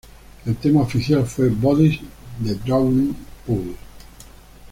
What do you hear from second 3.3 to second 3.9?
Pool.